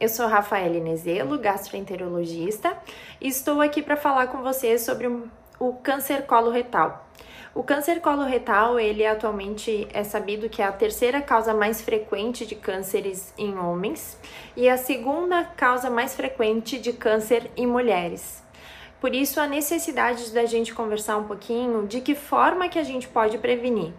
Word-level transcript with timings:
eu 0.00 0.08
sou 0.08 0.26
Rafaela 0.26 0.78
Nezelo, 0.78 1.38
gastroenterologista, 1.38 2.76
e 3.20 3.28
estou 3.28 3.60
aqui 3.60 3.82
para 3.82 3.96
falar 3.96 4.28
com 4.28 4.42
vocês 4.42 4.82
sobre 4.82 5.08
o 5.58 5.72
câncer 5.82 6.22
coloretal. 6.26 7.06
O 7.54 7.64
câncer 7.64 8.00
coloretal, 8.00 8.78
ele 8.78 9.04
atualmente 9.04 9.88
é 9.92 10.04
sabido 10.04 10.48
que 10.48 10.62
é 10.62 10.66
a 10.66 10.72
terceira 10.72 11.20
causa 11.20 11.52
mais 11.52 11.80
frequente 11.80 12.46
de 12.46 12.54
cânceres 12.54 13.34
em 13.36 13.58
homens 13.58 14.16
e 14.56 14.68
a 14.68 14.76
segunda 14.76 15.42
causa 15.42 15.90
mais 15.90 16.14
frequente 16.14 16.78
de 16.78 16.92
câncer 16.92 17.50
em 17.56 17.66
mulheres. 17.66 18.44
Por 19.00 19.14
isso 19.14 19.40
a 19.40 19.46
necessidade 19.46 20.30
da 20.32 20.44
gente 20.44 20.74
conversar 20.74 21.16
um 21.16 21.24
pouquinho 21.24 21.86
de 21.86 22.00
que 22.00 22.14
forma 22.14 22.68
que 22.68 22.78
a 22.78 22.84
gente 22.84 23.08
pode 23.08 23.38
prevenir. 23.38 23.92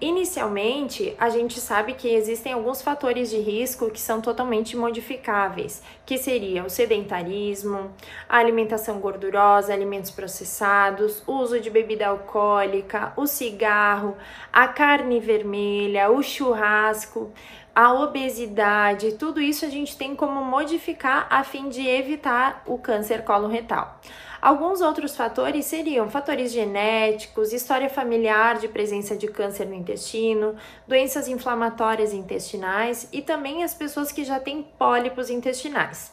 Inicialmente, 0.00 1.12
a 1.18 1.28
gente 1.28 1.58
sabe 1.60 1.94
que 1.94 2.08
existem 2.08 2.52
alguns 2.52 2.80
fatores 2.80 3.30
de 3.30 3.38
risco 3.38 3.90
que 3.90 4.00
são 4.00 4.20
totalmente 4.20 4.76
modificáveis, 4.76 5.82
que 6.06 6.16
seria 6.16 6.64
o 6.64 6.70
sedentarismo, 6.70 7.90
a 8.28 8.38
alimentação 8.38 9.00
gordurosa, 9.00 9.72
alimentos 9.72 10.12
processados, 10.12 11.20
o 11.26 11.32
uso 11.32 11.58
de 11.58 11.68
bebida 11.68 12.06
alcoólica, 12.06 13.12
o 13.16 13.26
cigarro, 13.26 14.16
a 14.52 14.68
carne 14.68 15.18
vermelha, 15.18 16.08
o 16.08 16.22
churrasco, 16.22 17.32
a 17.74 17.92
obesidade, 17.92 19.12
tudo 19.14 19.40
isso 19.40 19.64
a 19.64 19.68
gente 19.68 19.96
tem 19.96 20.14
como 20.14 20.44
modificar 20.44 21.26
a 21.28 21.42
fim 21.42 21.68
de 21.68 21.84
evitar 21.84 22.62
o 22.66 22.78
câncer 22.78 23.24
coloretal. 23.24 24.00
Alguns 24.40 24.80
outros 24.80 25.16
fatores 25.16 25.66
seriam 25.66 26.08
fatores 26.08 26.52
genéticos, 26.52 27.52
história 27.52 27.90
familiar 27.90 28.58
de 28.58 28.68
presença 28.68 29.16
de 29.16 29.26
câncer 29.26 29.66
no 29.66 29.74
intestino, 29.74 30.54
doenças 30.86 31.26
inflamatórias 31.26 32.12
intestinais 32.12 33.08
e 33.12 33.20
também 33.20 33.64
as 33.64 33.74
pessoas 33.74 34.12
que 34.12 34.24
já 34.24 34.38
têm 34.38 34.62
pólipos 34.62 35.28
intestinais. 35.28 36.12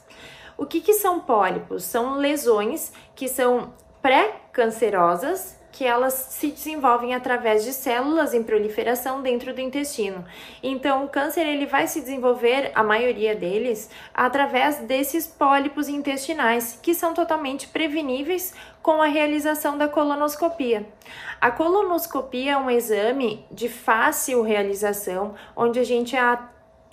O 0.57 0.65
que, 0.65 0.81
que 0.81 0.93
são 0.93 1.19
pólipos? 1.19 1.83
São 1.83 2.17
lesões 2.17 2.91
que 3.13 3.27
são 3.27 3.73
pré-cancerosas 4.01 5.59
que 5.75 5.83
elas 5.83 6.13
se 6.13 6.51
desenvolvem 6.51 7.13
através 7.13 7.65
de 7.65 7.73
células 7.73 8.33
em 8.33 8.41
proliferação 8.41 9.21
dentro 9.21 9.53
do 9.53 9.59
intestino. 9.59 10.23
Então, 10.63 11.03
o 11.03 11.09
câncer 11.09 11.45
ele 11.45 11.65
vai 11.65 11.85
se 11.85 11.99
desenvolver, 11.99 12.71
a 12.73 12.81
maioria 12.81 13.35
deles, 13.35 13.89
através 14.13 14.77
desses 14.77 15.27
pólipos 15.27 15.89
intestinais, 15.89 16.79
que 16.81 16.95
são 16.95 17.13
totalmente 17.13 17.67
preveníveis 17.67 18.53
com 18.81 19.01
a 19.01 19.07
realização 19.07 19.77
da 19.77 19.89
colonoscopia. 19.89 20.87
A 21.41 21.51
colonoscopia 21.51 22.53
é 22.53 22.57
um 22.57 22.71
exame 22.71 23.45
de 23.51 23.67
fácil 23.67 24.43
realização, 24.43 25.35
onde 25.57 25.77
a 25.77 25.83
gente 25.83 26.15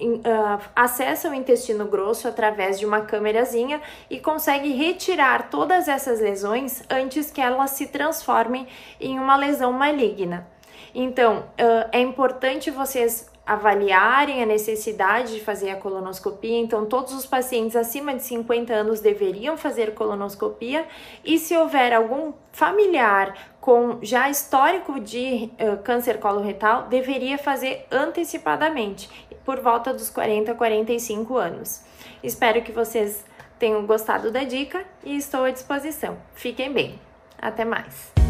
uh, 0.08 0.60
acessa 0.74 1.30
o 1.30 1.34
intestino 1.34 1.86
grosso 1.86 2.28
através 2.28 2.78
de 2.78 2.86
uma 2.86 3.02
câmerazinha 3.02 3.80
e 4.10 4.18
consegue 4.18 4.72
retirar 4.72 5.50
todas 5.50 5.88
essas 5.88 6.20
lesões 6.20 6.82
antes 6.90 7.30
que 7.30 7.40
elas 7.40 7.70
se 7.70 7.86
transformem 7.86 8.66
em 9.00 9.18
uma 9.18 9.36
lesão 9.36 9.72
maligna. 9.72 10.46
Então, 10.94 11.38
uh, 11.38 11.88
é 11.92 12.00
importante 12.00 12.70
vocês 12.70 13.30
avaliarem 13.44 14.40
a 14.40 14.46
necessidade 14.46 15.34
de 15.34 15.40
fazer 15.40 15.70
a 15.70 15.76
colonoscopia. 15.76 16.58
Então, 16.58 16.86
todos 16.86 17.12
os 17.12 17.26
pacientes 17.26 17.74
acima 17.74 18.14
de 18.14 18.22
50 18.22 18.72
anos 18.72 19.00
deveriam 19.00 19.56
fazer 19.56 19.94
colonoscopia. 19.94 20.86
E 21.24 21.38
se 21.38 21.56
houver 21.56 21.92
algum 21.92 22.32
familiar 22.52 23.34
com 23.60 23.98
já 24.00 24.30
histórico 24.30 25.00
de 25.00 25.50
uh, 25.54 25.82
câncer 25.82 26.18
coloretal, 26.18 26.86
deveria 26.86 27.36
fazer 27.36 27.86
antecipadamente, 27.90 29.10
por 29.44 29.60
volta 29.60 29.92
dos 29.92 30.10
40 30.10 30.52
a 30.52 30.54
45 30.54 31.36
anos. 31.36 31.82
Espero 32.22 32.62
que 32.62 32.72
vocês 32.72 33.24
tenham 33.58 33.86
gostado 33.86 34.30
da 34.30 34.44
dica 34.44 34.84
e 35.04 35.16
estou 35.16 35.44
à 35.44 35.50
disposição. 35.50 36.16
Fiquem 36.34 36.72
bem. 36.72 36.98
Até 37.40 37.64
mais! 37.64 38.21